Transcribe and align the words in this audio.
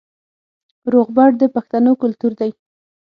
روغبړ 0.93 1.29
د 1.41 1.43
پښتنو 1.55 1.91
کلتور 2.01 2.31
دی 2.39 2.51